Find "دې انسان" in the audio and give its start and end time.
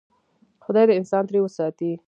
0.87-1.23